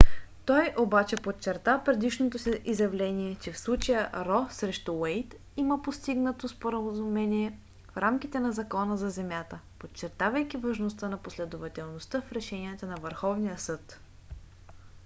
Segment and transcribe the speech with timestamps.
[0.45, 7.59] той обаче подчерта предишното си изявление че в случая ро срещу уейд има постигнато споразумение
[7.93, 13.99] в рамките на закона за земята подчертавайки важността на последователността в решенията на върховния съд